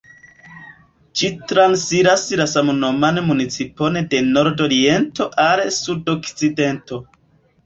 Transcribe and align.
Ĝi 1.19 1.27
transiras 1.51 2.23
la 2.41 2.47
samnoman 2.53 3.19
municipon 3.27 4.01
de 4.15 4.23
nordoriento 4.31 5.29
al 5.45 5.63
sudokcidento. 5.77 7.01